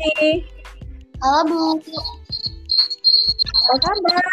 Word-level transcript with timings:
Santi. 0.00 0.40
Halo 1.20 1.76
Bu. 1.76 1.96
Apa 3.52 3.74
kabar? 3.84 4.24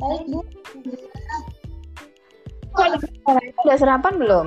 Baik 0.00 0.24
Bu. 0.32 0.40
Udah 3.68 3.76
sarapan 3.76 4.14
belum? 4.16 4.46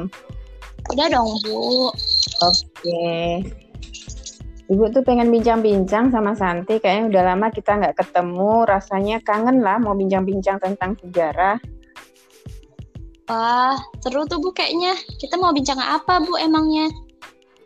Udah 0.89 1.07
dong 1.13 1.29
Bu. 1.45 1.93
Oke. 2.41 3.45
Ibu 4.65 4.89
tuh 4.89 5.05
pengen 5.05 5.29
bincang-bincang 5.29 6.09
sama 6.09 6.33
Santi. 6.33 6.81
Kayaknya 6.81 7.05
udah 7.13 7.23
lama 7.29 7.47
kita 7.53 7.77
nggak 7.77 8.01
ketemu. 8.01 8.65
Rasanya 8.65 9.21
kangen 9.21 9.61
lah 9.61 9.77
mau 9.77 9.93
bincang-bincang 9.93 10.57
tentang 10.57 10.97
sejarah. 11.05 11.61
Wah, 13.29 13.77
seru 14.01 14.25
tuh 14.25 14.41
Bu 14.41 14.49
kayaknya. 14.57 14.97
Kita 15.21 15.37
mau 15.37 15.53
bincang 15.53 15.77
apa 15.77 16.17
Bu 16.17 16.33
emangnya? 16.41 16.89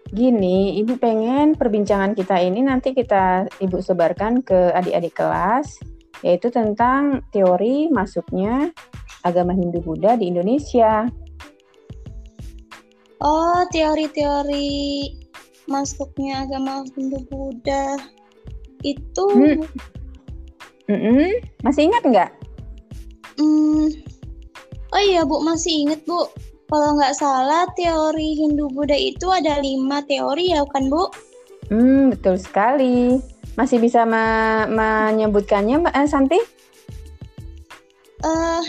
Gini, 0.09 0.81
Ibu 0.81 0.97
pengen 0.97 1.53
perbincangan 1.53 2.17
kita 2.17 2.41
ini 2.41 2.65
nanti 2.65 2.97
kita 2.97 3.45
Ibu 3.61 3.77
sebarkan 3.77 4.41
ke 4.41 4.73
adik-adik 4.73 5.13
kelas, 5.13 5.77
yaitu 6.25 6.49
tentang 6.49 7.21
teori 7.29 7.93
masuknya 7.93 8.73
agama 9.21 9.53
Hindu-Buddha 9.53 10.17
di 10.17 10.33
Indonesia. 10.33 11.05
Oh, 13.21 13.61
teori-teori 13.69 15.13
masuknya 15.69 16.49
agama 16.49 16.81
Hindu-Buddha 16.97 18.01
itu 18.81 19.25
Hmm. 19.29 19.61
Mm-mm. 20.89 21.37
Masih 21.61 21.85
ingat 21.85 22.01
nggak? 22.01 22.29
Hmm. 23.37 23.93
Oh 24.89 25.01
iya 25.05 25.21
Bu, 25.21 25.37
masih 25.45 25.85
inget 25.85 26.01
Bu. 26.09 26.25
Kalau 26.69 26.89
nggak 27.01 27.17
salah 27.17 27.65
teori 27.73 28.37
Hindu-Buddha 28.37 28.93
itu 28.93 29.25
ada 29.33 29.57
lima 29.57 30.05
teori 30.05 30.53
ya 30.53 30.61
kan 30.69 30.85
Bu? 30.85 31.09
Hmm, 31.73 32.13
betul 32.13 32.37
sekali. 32.37 33.17
Masih 33.57 33.81
bisa 33.81 34.05
me- 34.05 34.69
menyebutkannya, 34.69 35.81
Mbak 35.81 35.95
eh, 35.97 36.07
Santi? 36.07 36.39
Eh, 38.21 38.63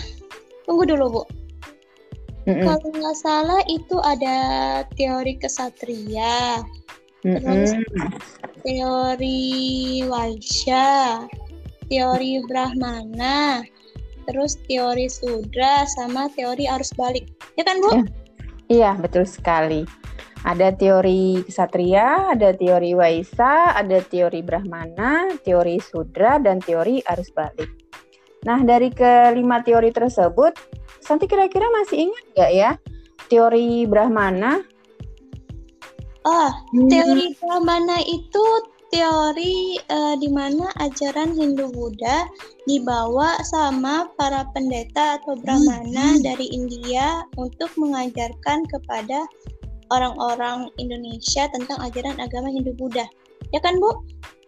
tunggu 0.64 0.88
dulu 0.88 1.20
Bu. 1.20 1.22
Mm-mm. 2.48 2.64
Kalau 2.64 2.88
nggak 2.88 3.19
salah 3.20 3.60
itu 3.69 4.00
ada 4.00 4.36
teori 4.97 5.36
kesatria, 5.36 6.64
terus 7.20 7.77
Mm-mm. 7.77 8.08
teori 8.64 9.44
Waisya, 10.08 11.20
teori 11.92 12.41
Brahmana, 12.48 13.60
terus 14.31 14.55
teori 14.70 15.11
Sudra, 15.11 15.83
sama 15.98 16.31
teori 16.39 16.70
arus 16.70 16.95
balik. 16.95 17.27
Ya 17.59 17.67
kan 17.67 17.83
Bu? 17.83 17.91
Ya. 17.91 18.03
Iya, 18.70 18.91
betul 19.03 19.27
sekali. 19.27 19.83
Ada 20.47 20.72
teori 20.72 21.42
kesatria, 21.45 22.33
ada 22.33 22.55
teori 22.55 22.95
Waisa, 22.97 23.75
ada 23.77 24.00
teori 24.00 24.41
Brahmana, 24.41 25.34
teori 25.42 25.83
Sudra, 25.83 26.39
dan 26.39 26.62
teori 26.62 27.03
arus 27.11 27.28
balik. 27.34 27.69
Nah, 28.47 28.62
dari 28.64 28.89
kelima 28.89 29.61
teori 29.61 29.92
tersebut, 29.92 30.56
Santi 31.03 31.28
kira-kira 31.28 31.69
masih 31.77 32.09
ingat 32.09 32.25
nggak 32.33 32.53
ya 32.56 32.70
teori 33.28 33.84
Brahmana? 33.84 34.65
Ah, 36.20 36.53
Teori 36.69 37.33
Brahmana 37.41 38.05
itu 38.05 38.44
teori 38.91 39.78
eh, 39.78 40.14
di 40.19 40.28
mana 40.28 40.69
ajaran 40.83 41.34
Hindu-Buddha 41.34 42.27
dibawa 42.66 43.38
sama 43.47 44.10
para 44.19 44.44
pendeta 44.50 45.19
atau 45.22 45.38
Brahmana 45.38 46.19
dari 46.20 46.50
India 46.50 47.24
untuk 47.38 47.70
mengajarkan 47.78 48.66
kepada 48.66 49.24
orang-orang 49.91 50.70
Indonesia 50.78 51.50
tentang 51.50 51.78
ajaran 51.82 52.19
agama 52.19 52.50
Hindu-Buddha. 52.50 53.06
Ya 53.50 53.58
kan, 53.62 53.78
Bu? 53.82 53.91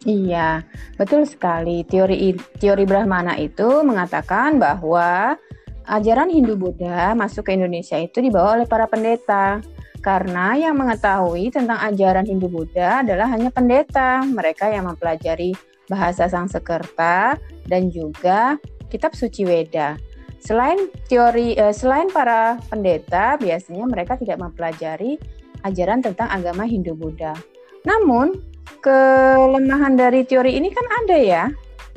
Iya, 0.03 0.67
betul 0.99 1.27
sekali. 1.27 1.87
Teori 1.87 2.35
teori 2.59 2.85
Brahmana 2.87 3.39
itu 3.39 3.83
mengatakan 3.87 4.59
bahwa 4.59 5.39
ajaran 5.87 6.31
Hindu-Buddha 6.31 7.15
masuk 7.15 7.51
ke 7.51 7.55
Indonesia 7.55 7.99
itu 7.99 8.19
dibawa 8.19 8.59
oleh 8.59 8.67
para 8.67 8.87
pendeta. 8.91 9.63
Karena 10.03 10.59
yang 10.59 10.75
mengetahui 10.75 11.55
tentang 11.55 11.79
ajaran 11.79 12.27
Hindu-Buddha 12.27 13.07
adalah 13.07 13.31
hanya 13.31 13.55
pendeta, 13.55 14.27
mereka 14.27 14.67
yang 14.67 14.91
mempelajari 14.91 15.55
bahasa 15.87 16.27
Sangsekerta 16.27 17.39
dan 17.71 17.87
juga 17.95 18.59
kitab 18.91 19.15
suci 19.15 19.47
Weda. 19.47 19.95
Selain 20.43 20.91
teori 21.07 21.55
eh, 21.55 21.71
selain 21.71 22.11
para 22.11 22.59
pendeta, 22.67 23.39
biasanya 23.39 23.87
mereka 23.87 24.19
tidak 24.19 24.43
mempelajari 24.43 25.23
ajaran 25.63 26.03
tentang 26.03 26.27
agama 26.35 26.67
Hindu-Buddha. 26.67 27.39
Namun, 27.87 28.43
kelemahan 28.83 29.95
dari 29.95 30.27
teori 30.27 30.59
ini 30.59 30.67
kan 30.75 30.83
ada 31.07 31.15
ya. 31.15 31.45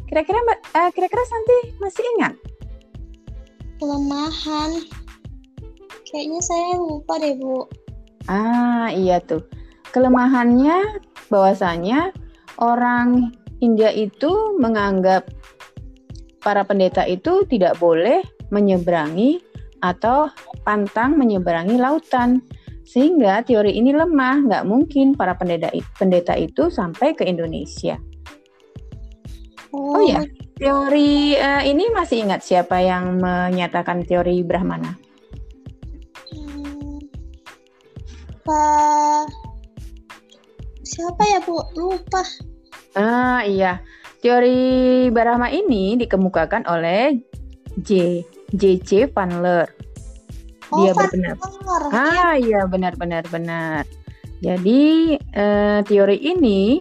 Kira-kira 0.05 0.37
eh, 0.53 0.89
kira-kira 0.93 1.23
Santi 1.25 1.57
masih 1.81 2.05
ingat? 2.17 2.33
Kelemahan. 3.81 4.71
Kayaknya 6.05 6.41
saya 6.45 6.77
lupa 6.77 7.17
deh, 7.17 7.33
Bu. 7.41 7.65
Ah, 8.25 8.89
iya 8.89 9.21
tuh. 9.21 9.45
Kelemahannya 9.93 11.01
bahwasanya 11.29 12.11
orang 12.57 13.31
India 13.61 13.89
itu 13.93 14.57
menganggap 14.59 15.29
para 16.43 16.61
pendeta 16.61 17.05
itu 17.09 17.47
tidak 17.49 17.81
boleh 17.81 18.21
menyeberangi 18.53 19.41
atau 19.81 20.29
pantang 20.61 21.17
menyeberangi 21.17 21.77
lautan. 21.77 22.41
Sehingga 22.85 23.41
teori 23.41 23.73
ini 23.81 23.97
lemah, 23.97 24.45
nggak 24.45 24.65
mungkin 24.69 25.17
para 25.17 25.33
pendeta, 25.33 25.73
pendeta 25.97 26.37
itu 26.37 26.69
sampai 26.69 27.17
ke 27.17 27.25
Indonesia. 27.25 27.97
Oh 29.73 29.99
ya, 30.05 30.21
teori 30.55 31.33
eh, 31.33 31.65
ini 31.65 31.89
masih 31.89 32.29
ingat 32.29 32.45
siapa 32.45 32.79
yang 32.79 33.17
menyatakan 33.17 34.05
teori 34.05 34.45
Brahmana? 34.45 35.04
Pak 38.45 39.45
siapa 40.85 41.21
ya 41.27 41.39
Bu? 41.43 41.57
Lupa. 41.75 42.21
Ah 42.95 43.41
iya, 43.43 43.81
teori 44.21 45.09
Brahma 45.11 45.51
ini 45.51 45.99
dikemukakan 45.99 46.63
oleh 46.69 47.19
J. 47.81 48.21
J.C. 48.55 49.11
Vanler. 49.11 49.67
Oh, 50.71 50.85
Dia 50.85 50.95
berpendapat. 50.95 51.49
Ah 51.91 52.39
iya 52.39 52.63
benar 52.69 52.95
benar 52.95 53.25
benar. 53.27 53.83
Jadi 54.39 55.15
eh, 55.17 55.79
teori 55.83 56.17
ini 56.21 56.79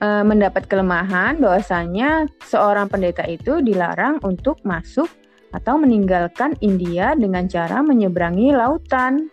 eh, 0.00 0.24
mendapat 0.24 0.70
kelemahan 0.70 1.36
bahwasanya 1.42 2.30
seorang 2.46 2.88
pendeta 2.88 3.26
itu 3.28 3.60
dilarang 3.60 4.22
untuk 4.24 4.62
masuk 4.64 5.10
atau 5.52 5.78
meninggalkan 5.78 6.56
India 6.64 7.12
dengan 7.14 7.44
cara 7.50 7.84
menyeberangi 7.84 8.56
lautan. 8.56 9.28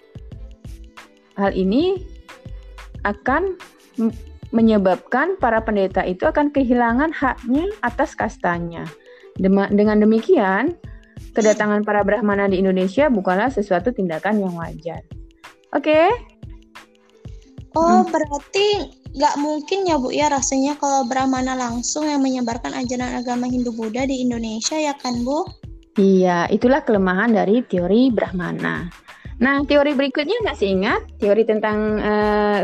Hal 1.41 1.57
ini 1.57 1.97
akan 3.02 3.57
menyebabkan 4.53 5.41
para 5.41 5.57
pendeta 5.66 6.06
itu 6.06 6.29
akan 6.29 6.53
kehilangan 6.53 7.09
haknya 7.09 7.66
atas 7.81 8.13
kastanya. 8.13 8.85
Dengan 9.41 9.97
demikian, 9.97 10.78
kedatangan 11.34 11.81
para 11.81 12.06
Brahmana 12.06 12.46
di 12.46 12.62
Indonesia 12.62 13.09
bukanlah 13.09 13.50
sesuatu 13.50 13.90
tindakan 13.90 14.46
yang 14.46 14.53
wajar. 14.53 15.02
Oke, 15.74 16.12
Oh, 17.72 18.03
Hmm. 18.03 18.12
berarti 18.12 18.91
nggak 19.16 19.35
mungkin 19.40 19.88
ya 19.88 19.96
Bu 19.96 20.12
ya 20.12 20.28
rasanya 20.28 20.75
kalau 20.75 21.08
Brahmana 21.08 21.56
langsung 21.56 22.03
yang 22.03 22.19
menyebarkan 22.19 22.75
ajaran 22.75 23.16
agama 23.16 23.47
Hindu-Buddha 23.47 24.08
di 24.12 24.23
Indonesia 24.28 24.75
ya 24.75 24.91
kan 25.00 25.23
Bu? 25.23 25.47
iya, 25.96 26.47
itulah 26.52 26.84
kelemahan 26.84 27.31
dari 27.31 27.63
teori 27.63 28.12
Brahmana. 28.12 28.91
Nah, 29.41 29.66
teori 29.66 29.97
berikutnya 29.97 30.38
masih 30.46 30.78
ingat 30.78 31.02
teori 31.17 31.41
tentang 31.41 31.97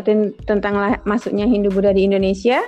ten- 0.06 0.38
tentang 0.46 0.78
lah- 0.78 1.02
masuknya 1.10 1.50
Hindu-Buddha 1.50 1.90
di 1.90 2.06
Indonesia? 2.06 2.62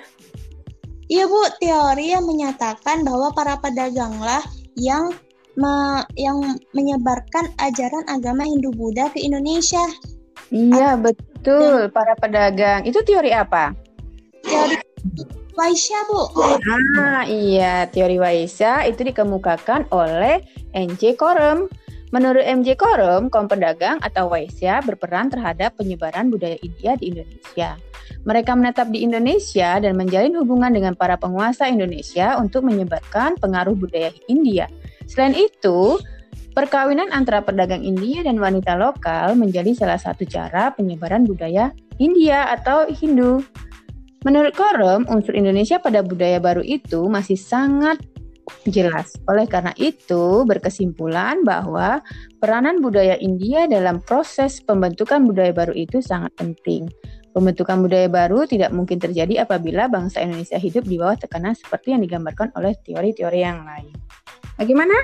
Iya 1.10 1.26
Bu, 1.30 1.42
teori 1.62 2.14
yang 2.14 2.26
menyatakan 2.26 3.06
bahwa 3.06 3.30
para 3.38 3.58
pedaganglah 3.62 4.42
yang 4.74 5.14
me- 5.54 6.06
yang 6.18 6.42
menyebarkan 6.74 7.54
ajaran 7.62 8.06
agama 8.10 8.46
Hindu-Buddha 8.46 9.14
ke 9.14 9.22
Indonesia. 9.22 9.82
Iya, 10.50 10.98
betul. 10.98 11.94
Para 11.94 12.18
pedagang. 12.18 12.86
Itu 12.90 13.06
teori 13.06 13.30
apa? 13.30 13.78
Teori 14.42 14.78
Waisya 15.54 16.00
Bu. 16.10 16.22
Ah, 16.98 17.26
iya, 17.30 17.86
teori 17.90 18.18
Waisa 18.18 18.88
itu 18.90 19.06
dikemukakan 19.06 19.90
oleh 19.94 20.42
N.J. 20.74 21.18
Korem. 21.20 21.70
Menurut 22.10 22.42
M.J. 22.42 22.74
Korem, 22.74 23.30
kaum 23.30 23.46
pedagang 23.46 24.02
atau 24.02 24.34
Waisya 24.34 24.82
berperan 24.82 25.30
terhadap 25.30 25.78
penyebaran 25.78 26.34
budaya 26.34 26.58
India 26.66 26.98
di 26.98 27.14
Indonesia. 27.14 27.78
Mereka 28.26 28.52
menetap 28.58 28.90
di 28.90 29.06
Indonesia 29.06 29.78
dan 29.78 29.94
menjalin 29.94 30.34
hubungan 30.42 30.74
dengan 30.74 30.98
para 30.98 31.22
penguasa 31.22 31.70
Indonesia 31.70 32.42
untuk 32.42 32.66
menyebarkan 32.66 33.38
pengaruh 33.38 33.78
budaya 33.78 34.10
India. 34.26 34.66
Selain 35.06 35.38
itu, 35.38 36.02
Perkawinan 36.50 37.14
antara 37.14 37.40
pedagang 37.40 37.86
India 37.86 38.20
dan 38.20 38.36
wanita 38.36 38.76
lokal 38.76 39.38
menjadi 39.38 39.72
salah 39.72 39.96
satu 39.96 40.26
cara 40.26 40.74
penyebaran 40.76 41.24
budaya 41.24 41.72
India 42.02 42.52
atau 42.52 42.90
Hindu. 42.90 43.40
Menurut 44.28 44.52
Korum, 44.52 45.08
unsur 45.08 45.40
Indonesia 45.40 45.80
pada 45.80 46.04
budaya 46.04 46.42
baru 46.44 46.60
itu 46.60 47.08
masih 47.08 47.40
sangat 47.40 48.02
jelas. 48.68 49.16
Oleh 49.30 49.46
karena 49.46 49.72
itu, 49.80 50.44
berkesimpulan 50.46 51.42
bahwa 51.48 52.04
peranan 52.38 52.84
budaya 52.84 53.16
India 53.19 53.66
dalam 53.69 54.01
proses 54.04 54.60
pembentukan 54.63 55.25
budaya 55.25 55.54
baru 55.54 55.74
itu 55.74 56.00
sangat 56.00 56.34
penting. 56.38 56.90
Pembentukan 57.30 57.86
budaya 57.86 58.10
baru 58.10 58.50
tidak 58.50 58.74
mungkin 58.74 58.98
terjadi 58.98 59.46
apabila 59.46 59.86
bangsa 59.86 60.25
Indonesia 60.25 60.57
hidup 60.57 60.84
di 60.90 60.98
bawah 60.98 61.16
tekanan 61.16 61.54
seperti 61.54 61.94
yang 61.94 62.01
digambarkan 62.01 62.50
oleh 62.57 62.74
teori-teori 62.81 63.40
yang 63.40 63.62
lain. 63.63 63.94
Bagaimana? 64.57 64.98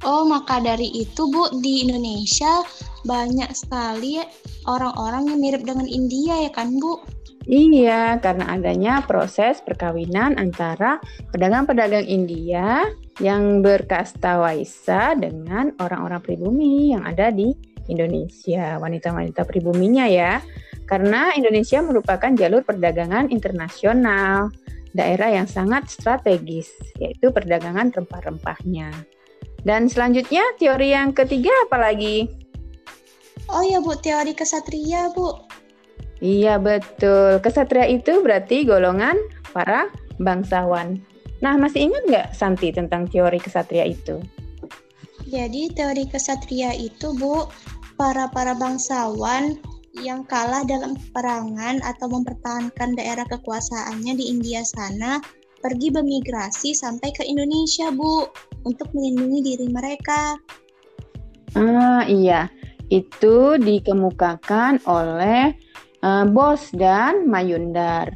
Oh, 0.00 0.24
maka 0.24 0.64
dari 0.64 0.88
itu, 0.96 1.28
Bu, 1.28 1.60
di 1.60 1.84
Indonesia 1.84 2.64
banyak 3.04 3.52
sekali 3.52 4.16
orang-orang 4.64 5.28
yang 5.28 5.38
mirip 5.44 5.62
dengan 5.68 5.84
India 5.84 6.48
ya 6.48 6.50
kan, 6.56 6.72
Bu? 6.80 7.04
Iya, 7.50 8.22
karena 8.22 8.54
adanya 8.54 9.02
proses 9.02 9.58
perkawinan 9.58 10.38
antara 10.38 11.02
pedagang-pedagang 11.34 12.06
India 12.06 12.86
yang 13.18 13.58
berkasta 13.58 14.38
Waisa 14.38 15.18
dengan 15.18 15.74
orang-orang 15.82 16.22
pribumi 16.22 16.94
yang 16.94 17.02
ada 17.02 17.34
di 17.34 17.50
Indonesia, 17.90 18.78
wanita-wanita 18.78 19.42
pribuminya 19.42 20.06
ya. 20.06 20.38
Karena 20.86 21.34
Indonesia 21.34 21.82
merupakan 21.82 22.30
jalur 22.38 22.62
perdagangan 22.62 23.34
internasional, 23.34 24.54
daerah 24.94 25.42
yang 25.42 25.50
sangat 25.50 25.90
strategis, 25.90 26.70
yaitu 27.02 27.34
perdagangan 27.34 27.90
rempah-rempahnya. 27.90 28.94
Dan 29.66 29.90
selanjutnya 29.90 30.54
teori 30.54 30.94
yang 30.94 31.10
ketiga 31.10 31.50
apa 31.66 31.82
lagi? 31.82 32.30
Oh 33.50 33.66
ya 33.66 33.82
Bu, 33.82 33.98
teori 33.98 34.38
kesatria 34.38 35.10
Bu. 35.10 35.34
Iya 36.20 36.60
betul. 36.60 37.40
Kesatria 37.40 37.88
itu 37.88 38.20
berarti 38.20 38.68
golongan 38.68 39.16
para 39.56 39.88
bangsawan. 40.20 41.00
Nah, 41.40 41.56
masih 41.56 41.88
ingat 41.88 42.02
nggak 42.04 42.28
Santi 42.36 42.68
tentang 42.68 43.08
teori 43.08 43.40
kesatria 43.40 43.88
itu? 43.88 44.20
Jadi 45.24 45.72
teori 45.72 46.04
kesatria 46.04 46.76
itu 46.76 47.16
Bu, 47.16 47.48
para 47.96 48.28
para 48.28 48.52
bangsawan 48.52 49.56
yang 49.96 50.22
kalah 50.28 50.62
dalam 50.68 50.94
perangan 51.16 51.80
atau 51.82 52.06
mempertahankan 52.12 52.94
daerah 52.94 53.24
kekuasaannya 53.26 54.14
di 54.14 54.24
India 54.28 54.62
sana 54.62 55.18
pergi 55.60 55.92
bermigrasi 55.92 56.72
sampai 56.72 57.12
ke 57.12 57.24
Indonesia, 57.24 57.92
Bu, 57.92 58.28
untuk 58.64 58.88
melindungi 58.96 59.40
diri 59.44 59.66
mereka. 59.68 60.36
Ah, 61.56 62.04
iya. 62.08 62.48
Itu 62.88 63.60
dikemukakan 63.60 64.82
oleh 64.88 65.54
uh, 66.04 66.24
Bos 66.28 66.72
dan 66.74 67.28
Mayundar. 67.28 68.14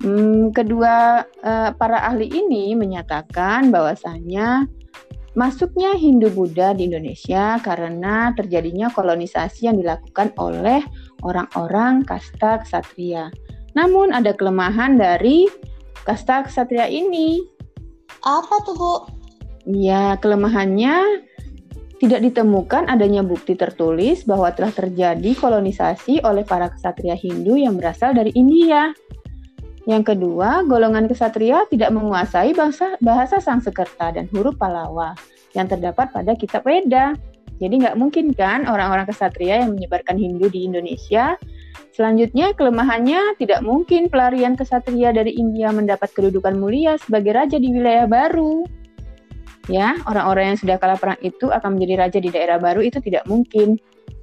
Hmm, 0.00 0.48
kedua 0.56 1.28
uh, 1.44 1.70
para 1.76 2.00
ahli 2.08 2.32
ini 2.32 2.72
menyatakan 2.72 3.68
bahwasanya 3.68 4.64
masuknya 5.36 5.92
Hindu 5.92 6.32
Buddha 6.32 6.72
di 6.72 6.88
Indonesia 6.88 7.60
karena 7.60 8.32
terjadinya 8.32 8.88
kolonisasi 8.90 9.68
yang 9.68 9.76
dilakukan 9.76 10.32
oleh 10.40 10.80
orang-orang 11.20 12.02
kasta 12.02 12.64
ksatria. 12.64 13.28
Namun 13.76 14.10
ada 14.10 14.34
kelemahan 14.34 14.98
dari 14.98 15.46
kasta 16.02 16.48
ksatria 16.48 16.88
ini. 16.90 17.44
Apa 18.24 18.56
tuh, 18.66 18.74
Bu? 18.74 18.94
Ya, 19.68 20.16
kelemahannya 20.18 21.28
tidak 22.00 22.24
ditemukan 22.24 22.88
adanya 22.88 23.20
bukti 23.20 23.52
tertulis 23.52 24.24
bahwa 24.24 24.48
telah 24.56 24.72
terjadi 24.72 25.36
kolonisasi 25.36 26.24
oleh 26.24 26.48
para 26.48 26.72
kesatria 26.72 27.12
Hindu 27.12 27.60
yang 27.60 27.76
berasal 27.76 28.16
dari 28.16 28.32
India. 28.32 28.96
Yang 29.84 30.16
kedua, 30.16 30.64
golongan 30.64 31.04
kesatria 31.12 31.68
tidak 31.68 31.92
menguasai 31.92 32.56
bahasa, 32.56 32.96
bahasa 33.04 33.36
Sanskerta 33.36 34.16
dan 34.16 34.32
huruf 34.32 34.56
Palawa 34.56 35.12
yang 35.52 35.68
terdapat 35.68 36.08
pada 36.08 36.32
kitab 36.40 36.64
Weda. 36.64 37.12
Jadi 37.60 37.84
nggak 37.84 38.00
mungkin 38.00 38.32
kan 38.32 38.64
orang-orang 38.64 39.04
kesatria 39.04 39.60
yang 39.60 39.76
menyebarkan 39.76 40.16
Hindu 40.16 40.48
di 40.48 40.64
Indonesia. 40.64 41.36
Selanjutnya, 41.92 42.56
kelemahannya 42.56 43.36
tidak 43.36 43.60
mungkin 43.60 44.08
pelarian 44.08 44.56
kesatria 44.56 45.12
dari 45.12 45.36
India 45.36 45.68
mendapat 45.68 46.08
kedudukan 46.16 46.56
mulia 46.56 46.96
sebagai 46.96 47.36
raja 47.36 47.60
di 47.60 47.68
wilayah 47.68 48.08
baru 48.08 48.79
ya 49.70 49.94
orang-orang 50.10 50.52
yang 50.54 50.58
sudah 50.58 50.76
kalah 50.82 50.98
perang 50.98 51.16
itu 51.22 51.48
akan 51.48 51.78
menjadi 51.78 51.94
raja 52.02 52.18
di 52.18 52.30
daerah 52.34 52.58
baru 52.58 52.82
itu 52.82 52.98
tidak 52.98 53.24
mungkin. 53.30 53.78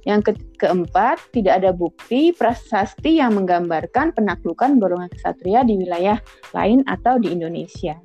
Yang 0.06 0.30
ke 0.30 0.32
keempat, 0.62 1.20
tidak 1.34 1.60
ada 1.64 1.74
bukti 1.74 2.32
prasasti 2.32 3.18
yang 3.18 3.34
menggambarkan 3.34 4.14
penaklukan 4.14 4.78
golongan 4.78 5.10
kesatria 5.10 5.66
di 5.66 5.74
wilayah 5.74 6.16
lain 6.54 6.80
atau 6.86 7.18
di 7.20 7.28
Indonesia. 7.34 7.98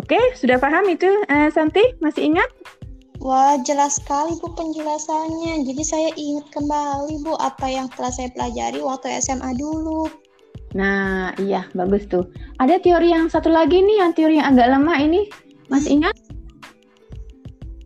Oke, 0.00 0.16
sudah 0.38 0.56
paham 0.56 0.86
itu, 0.88 1.08
eh, 1.28 1.50
Santi? 1.52 1.82
Masih 2.00 2.32
ingat? 2.32 2.48
Wah, 3.22 3.56
jelas 3.62 4.02
sekali 4.02 4.34
Bu 4.42 4.50
penjelasannya. 4.58 5.62
Jadi 5.64 5.82
saya 5.86 6.10
ingat 6.18 6.50
kembali 6.50 7.22
Bu 7.22 7.38
apa 7.38 7.70
yang 7.70 7.86
telah 7.94 8.10
saya 8.10 8.28
pelajari 8.34 8.82
waktu 8.82 9.14
SMA 9.22 9.54
dulu. 9.54 10.10
Nah, 10.74 11.30
iya, 11.38 11.70
bagus 11.78 12.10
tuh. 12.10 12.26
Ada 12.58 12.82
teori 12.82 13.14
yang 13.14 13.30
satu 13.30 13.46
lagi 13.46 13.78
nih, 13.78 14.02
yang 14.02 14.10
teori 14.12 14.42
yang 14.42 14.58
agak 14.58 14.74
lemah 14.74 14.98
ini. 14.98 15.30
Masih 15.70 16.02
ingat? 16.02 16.14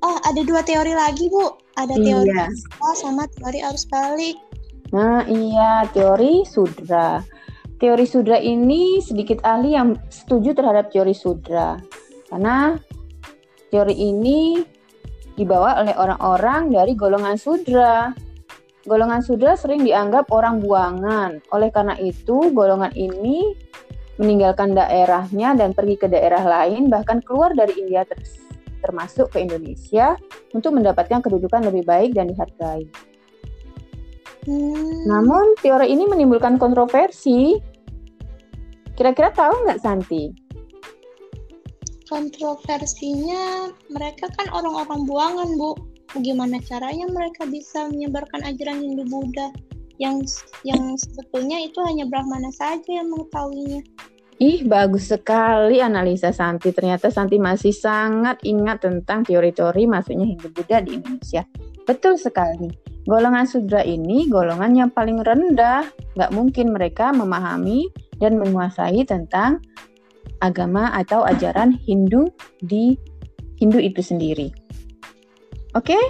Oh, 0.09 0.17
ada 0.25 0.41
dua 0.41 0.65
teori 0.65 0.97
lagi, 0.97 1.29
Bu. 1.29 1.53
Ada 1.77 2.01
iya. 2.01 2.25
teori 2.25 2.33
iya. 2.33 2.49
sama 2.97 3.29
teori 3.29 3.61
arus 3.61 3.85
balik. 3.93 4.41
Nah, 4.89 5.21
iya, 5.29 5.85
teori 5.93 6.49
sudra. 6.49 7.21
Teori 7.77 8.09
sudra 8.09 8.41
ini 8.41 9.05
sedikit 9.05 9.45
ahli 9.45 9.77
yang 9.77 10.01
setuju 10.09 10.57
terhadap 10.57 10.89
teori 10.89 11.13
sudra. 11.13 11.77
Karena 12.33 12.73
teori 13.69 13.93
ini 13.93 14.65
dibawa 15.37 15.85
oleh 15.85 15.93
orang-orang 15.93 16.73
dari 16.73 16.97
golongan 16.97 17.37
sudra. 17.37 18.09
Golongan 18.89 19.21
sudra 19.21 19.61
sering 19.61 19.85
dianggap 19.85 20.33
orang 20.33 20.65
buangan. 20.65 21.37
Oleh 21.53 21.69
karena 21.69 22.01
itu, 22.01 22.49
golongan 22.57 22.97
ini 22.97 23.53
meninggalkan 24.17 24.73
daerahnya 24.73 25.53
dan 25.53 25.77
pergi 25.77 26.01
ke 26.01 26.09
daerah 26.09 26.41
lain, 26.49 26.89
bahkan 26.89 27.21
keluar 27.21 27.53
dari 27.53 27.77
India 27.77 28.09
termasuk 28.81 29.33
ke 29.35 29.43
Indonesia 29.43 30.15
untuk 30.55 30.75
mendapatkan 30.75 31.21
kedudukan 31.23 31.69
lebih 31.69 31.85
baik 31.85 32.15
dan 32.15 32.31
dihargai. 32.31 32.87
Hmm. 34.49 35.05
Namun 35.05 35.59
teori 35.61 35.93
ini 35.93 36.09
menimbulkan 36.09 36.57
kontroversi. 36.57 37.59
Kira-kira 38.97 39.31
tahu 39.31 39.55
nggak 39.67 39.83
Santi? 39.83 40.33
Kontroversinya 42.09 43.69
mereka 43.93 44.33
kan 44.33 44.49
orang-orang 44.51 45.05
buangan, 45.05 45.49
Bu. 45.61 45.77
Bagaimana 46.17 46.57
caranya 46.65 47.05
mereka 47.13 47.45
bisa 47.45 47.85
menyebarkan 47.93 48.41
ajaran 48.49 48.81
Hindu 48.81 49.05
Buddha? 49.13 49.53
yang 49.99 50.23
yang 50.63 50.95
sebetulnya 50.95 51.59
itu 51.67 51.79
hanya 51.83 52.07
Brahmana 52.07 52.51
saja 52.55 52.87
yang 52.87 53.11
mengetahuinya. 53.11 53.83
Ih, 54.39 54.63
bagus 54.63 55.11
sekali 55.11 55.83
analisa 55.83 56.31
Santi. 56.31 56.71
Ternyata 56.71 57.11
Santi 57.11 57.43
masih 57.43 57.75
sangat 57.75 58.39
ingat 58.47 58.87
tentang 58.87 59.27
teori-teori 59.27 59.91
masuknya 59.91 60.31
Hindu 60.31 60.55
Buddha 60.55 60.79
di 60.79 60.95
Indonesia. 60.95 61.43
Betul 61.83 62.15
sekali. 62.15 62.71
Golongan 63.03 63.51
Sudra 63.51 63.83
ini 63.83 64.31
golongan 64.31 64.79
yang 64.79 64.91
paling 64.95 65.19
rendah. 65.27 65.83
Nggak 66.15 66.31
mungkin 66.31 66.71
mereka 66.71 67.11
memahami 67.11 67.91
dan 68.23 68.39
menguasai 68.39 69.03
tentang 69.03 69.59
agama 70.39 70.95
atau 70.95 71.27
ajaran 71.27 71.75
Hindu 71.75 72.31
di 72.63 72.95
Hindu 73.59 73.83
itu 73.83 73.99
sendiri. 73.99 74.55
Oke? 75.75 75.99
Okay? 75.99 76.05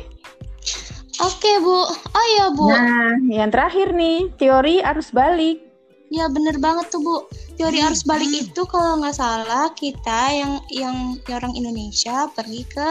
Oke, 1.19 1.51
Bu. 1.65 1.81
Oh 1.89 2.27
ya, 2.39 2.47
Bu. 2.53 2.69
Nah, 2.71 3.17
yang 3.27 3.51
terakhir 3.51 3.91
nih, 3.91 4.31
teori 4.37 4.85
arus 4.85 5.11
balik. 5.11 5.68
Ya, 6.09 6.25
bener 6.33 6.57
banget 6.57 6.89
tuh, 6.89 7.05
Bu. 7.05 7.17
Teori 7.61 7.85
arus 7.85 8.01
balik 8.05 8.33
hmm. 8.33 8.43
itu 8.49 8.63
kalau 8.65 9.01
nggak 9.01 9.17
salah 9.17 9.69
kita 9.77 10.21
yang 10.33 10.53
yang 10.73 10.97
orang 11.29 11.53
Indonesia 11.53 12.33
pergi 12.33 12.65
ke 12.65 12.89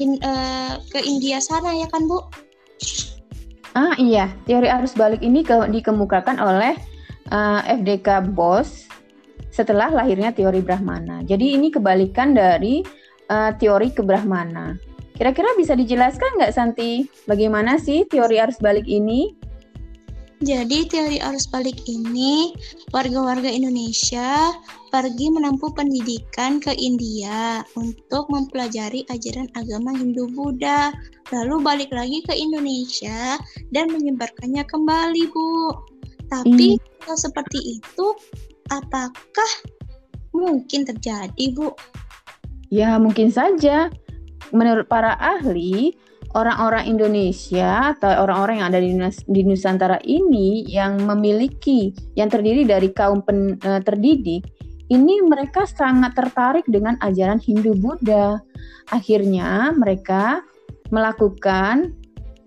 in, 0.00 0.16
uh, 0.24 0.80
ke 0.88 1.04
India 1.04 1.36
sana 1.40 1.76
ya 1.76 1.84
kan, 1.92 2.08
Bu? 2.08 2.24
Ah, 3.76 3.92
iya. 4.00 4.32
Teori 4.48 4.72
arus 4.72 4.96
balik 4.96 5.20
ini 5.20 5.44
ke, 5.44 5.52
dikemukakan 5.52 6.40
oleh 6.40 6.74
uh, 7.28 7.60
eh, 7.68 7.76
FDK 7.76 8.32
Bos 8.32 8.88
setelah 9.52 9.92
lahirnya 9.92 10.32
teori 10.32 10.64
Brahmana. 10.64 11.20
Jadi 11.26 11.60
ini 11.60 11.68
kebalikan 11.68 12.32
dari 12.32 12.80
uh, 13.28 13.52
teori 13.54 13.92
kebrahmana. 13.92 14.80
Kira-kira 15.20 15.52
bisa 15.60 15.76
dijelaskan 15.76 16.40
nggak 16.40 16.54
Santi, 16.56 17.04
bagaimana 17.28 17.76
sih 17.76 18.08
teori 18.08 18.40
arus 18.40 18.56
balik 18.56 18.88
ini? 18.88 19.36
Jadi 20.40 20.88
teori 20.88 21.20
arus 21.20 21.44
balik 21.52 21.84
ini 21.84 22.56
warga-warga 22.96 23.52
Indonesia 23.52 24.56
pergi 24.88 25.28
menempuh 25.28 25.68
pendidikan 25.76 26.56
ke 26.64 26.72
India 26.80 27.60
untuk 27.76 28.24
mempelajari 28.32 29.04
ajaran 29.12 29.52
agama 29.52 29.92
Hindu 29.92 30.32
Buddha, 30.32 30.96
lalu 31.28 31.60
balik 31.60 31.92
lagi 31.92 32.24
ke 32.24 32.32
Indonesia 32.32 33.36
dan 33.68 33.92
menyebarkannya 33.92 34.64
kembali, 34.64 35.28
Bu. 35.28 35.76
Tapi 36.32 36.80
hmm. 36.80 37.04
kalau 37.04 37.18
seperti 37.20 37.76
itu 37.76 38.06
apakah 38.72 39.50
mungkin 40.32 40.88
terjadi, 40.88 41.44
Bu? 41.52 41.76
Ya, 42.72 42.96
mungkin 42.96 43.28
saja. 43.28 43.92
Menurut 44.56 44.88
para 44.88 45.20
ahli, 45.20 45.92
orang-orang 46.34 46.86
Indonesia 46.86 47.94
atau 47.96 48.22
orang-orang 48.22 48.62
yang 48.62 48.68
ada 48.70 48.80
di, 48.80 48.90
di 49.26 49.40
Nusantara 49.42 49.98
ini 50.06 50.62
yang 50.70 51.02
memiliki 51.02 51.90
yang 52.14 52.30
terdiri 52.30 52.62
dari 52.62 52.94
kaum 52.94 53.22
pen, 53.26 53.58
uh, 53.66 53.82
terdidik 53.82 54.46
ini 54.90 55.22
mereka 55.22 55.70
sangat 55.70 56.18
tertarik 56.18 56.66
dengan 56.66 56.98
ajaran 56.98 57.38
Hindu 57.38 57.78
Buddha. 57.78 58.42
Akhirnya 58.90 59.70
mereka 59.70 60.42
melakukan 60.90 61.94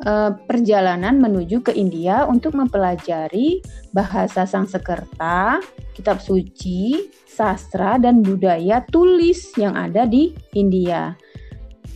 uh, 0.04 0.36
perjalanan 0.44 1.24
menuju 1.24 1.64
ke 1.64 1.72
India 1.72 2.28
untuk 2.28 2.60
mempelajari 2.60 3.64
bahasa 3.96 4.44
Sangsekerta, 4.44 5.64
kitab 5.96 6.20
suci, 6.20 7.08
sastra 7.24 7.96
dan 7.96 8.20
budaya 8.20 8.84
tulis 8.92 9.56
yang 9.56 9.80
ada 9.80 10.04
di 10.04 10.36
India. 10.52 11.16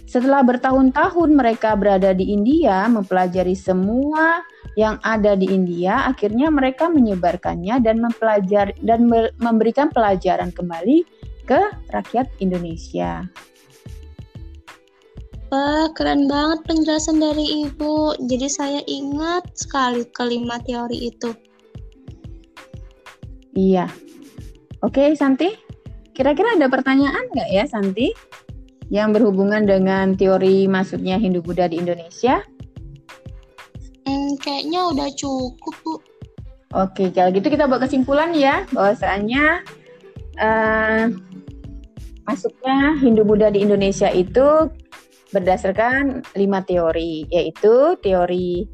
Setelah 0.08 0.40
bertahun-tahun 0.40 1.36
mereka 1.36 1.76
berada 1.76 2.16
di 2.16 2.32
India, 2.32 2.88
mempelajari 2.88 3.52
semua 3.60 4.40
yang 4.80 4.96
ada 5.04 5.36
di 5.36 5.52
India, 5.52 6.08
akhirnya 6.08 6.48
mereka 6.48 6.88
menyebarkannya 6.88 7.84
dan 7.84 8.00
mempelajari 8.00 8.72
dan 8.88 9.12
memberikan 9.36 9.92
pelajaran 9.92 10.56
kembali 10.56 11.04
ke 11.44 11.60
rakyat 11.92 12.32
Indonesia. 12.40 13.28
Wah, 15.52 15.92
keren 15.92 16.28
banget 16.32 16.64
penjelasan 16.68 17.20
dari 17.20 17.68
Ibu. 17.68 18.20
Jadi 18.32 18.48
saya 18.48 18.80
ingat 18.88 19.48
sekali 19.60 20.08
kelima 20.12 20.60
teori 20.64 21.08
itu. 21.12 21.36
Iya. 23.56 23.92
Oke, 24.84 25.16
Santi. 25.20 25.52
Kira-kira 26.16 26.56
ada 26.56 26.68
pertanyaan 26.72 27.28
nggak 27.32 27.50
ya, 27.52 27.64
Santi? 27.68 28.12
Yang 28.88 29.12
berhubungan 29.12 29.68
dengan 29.68 30.16
teori 30.16 30.66
masuknya 30.68 31.20
Hindu 31.20 31.44
Buddha 31.44 31.68
di 31.68 31.80
Indonesia? 31.80 32.40
Hmm, 34.08 34.40
kayaknya 34.40 34.88
udah 34.96 35.10
cukup, 35.20 35.76
Bu. 35.84 35.94
Oke, 36.76 37.12
kalau 37.16 37.32
gitu 37.32 37.48
kita 37.48 37.68
buat 37.68 37.84
kesimpulan 37.84 38.36
ya, 38.36 38.68
bahwasanya 38.76 39.64
uh, 40.40 41.12
masuknya 42.28 42.96
Hindu 43.00 43.24
Buddha 43.24 43.52
di 43.52 43.64
Indonesia 43.64 44.12
itu 44.12 44.72
berdasarkan 45.32 46.24
lima 46.36 46.64
teori, 46.64 47.28
yaitu 47.32 48.00
teori 48.00 48.68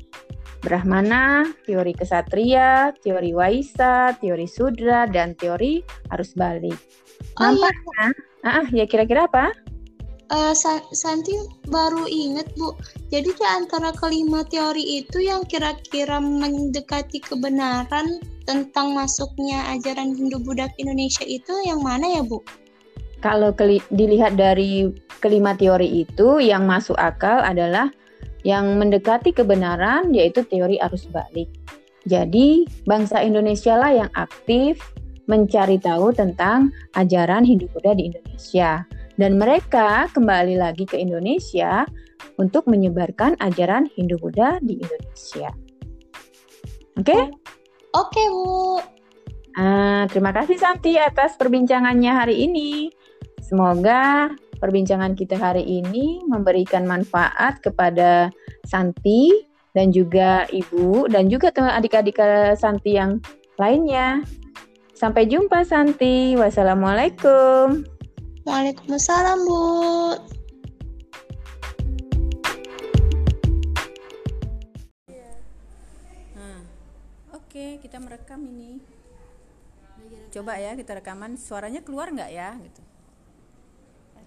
Brahmana, 0.64 1.44
teori 1.68 1.92
kesatria, 1.92 2.96
teori 3.04 3.36
Waisa, 3.36 4.16
teori 4.18 4.48
Sudra, 4.48 5.06
dan 5.12 5.36
teori 5.36 5.84
arus 6.14 6.34
balik. 6.40 6.80
Oh, 7.36 7.52
Nampaknya, 7.52 8.06
iya. 8.46 8.50
ah, 8.64 8.66
ya 8.72 8.86
kira-kira 8.88 9.28
apa? 9.28 9.52
Uh, 10.34 10.54
Santi 10.92 11.38
baru 11.70 12.10
inget 12.10 12.50
Bu. 12.58 12.74
Jadi 13.14 13.30
di 13.30 13.46
antara 13.46 13.94
kelima 13.94 14.42
teori 14.50 15.06
itu 15.06 15.22
yang 15.22 15.46
kira-kira 15.46 16.18
mendekati 16.18 17.22
kebenaran 17.22 18.20
tentang 18.50 18.98
masuknya 18.98 19.64
ajaran 19.72 20.18
Hindu 20.18 20.42
Buddha 20.42 20.68
ke 20.74 20.78
Indonesia 20.82 21.24
itu 21.24 21.54
yang 21.64 21.86
mana 21.86 22.20
ya 22.20 22.26
Bu? 22.26 22.42
Kalau 23.24 23.56
dilihat 23.94 24.36
dari 24.36 24.92
kelima 25.24 25.56
teori 25.56 26.04
itu 26.04 26.44
yang 26.44 26.68
masuk 26.68 27.00
akal 27.00 27.40
adalah 27.40 27.88
yang 28.44 28.76
mendekati 28.76 29.32
kebenaran 29.32 30.12
yaitu 30.12 30.44
teori 30.44 30.76
arus 30.84 31.08
balik. 31.08 31.48
Jadi 32.04 32.68
bangsa 32.84 33.24
Indonesia 33.24 33.80
lah 33.80 33.96
yang 33.96 34.12
aktif 34.20 34.84
mencari 35.32 35.80
tahu 35.80 36.12
tentang 36.12 36.76
ajaran 37.00 37.48
Hindu 37.48 37.72
Buddha 37.72 37.96
di 37.96 38.12
Indonesia 38.12 38.84
dan 39.18 39.38
mereka 39.38 40.10
kembali 40.12 40.58
lagi 40.58 40.90
ke 40.90 40.98
Indonesia 40.98 41.86
untuk 42.42 42.66
menyebarkan 42.66 43.38
ajaran 43.38 43.90
Hindu 43.94 44.18
Buddha 44.18 44.58
di 44.64 44.82
Indonesia. 44.82 45.50
Oke? 46.98 47.06
Okay? 47.10 47.22
Oke, 47.94 48.18
okay, 48.18 48.26
Bu. 48.34 48.82
Uh, 49.54 50.10
terima 50.10 50.34
kasih 50.34 50.58
Santi 50.58 50.98
atas 50.98 51.38
perbincangannya 51.38 52.10
hari 52.10 52.50
ini. 52.50 52.90
Semoga 53.38 54.34
perbincangan 54.58 55.14
kita 55.14 55.38
hari 55.38 55.62
ini 55.62 56.26
memberikan 56.26 56.90
manfaat 56.90 57.62
kepada 57.62 58.34
Santi 58.66 59.30
dan 59.78 59.94
juga 59.94 60.50
Ibu 60.50 61.12
dan 61.14 61.30
juga 61.30 61.54
teman 61.54 61.78
adik-adik 61.78 62.18
Santi 62.58 62.98
yang 62.98 63.22
lainnya. 63.62 64.26
Sampai 64.98 65.30
jumpa 65.30 65.62
Santi. 65.68 66.34
Wassalamualaikum. 66.34 67.93
Waalaikumsalam, 68.44 69.40
Bu. 69.48 69.60
Nah, 76.36 76.60
oke, 77.32 77.80
kita 77.80 78.04
merekam 78.04 78.44
ini. 78.44 78.84
Coba 80.36 80.60
ya 80.60 80.76
kita 80.76 81.00
rekaman, 81.00 81.40
suaranya 81.40 81.80
keluar 81.88 82.12
nggak 82.12 82.32
ya? 82.36 82.60
Gitu. 82.60 82.93